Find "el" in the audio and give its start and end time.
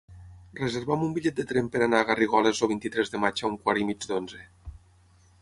2.67-2.73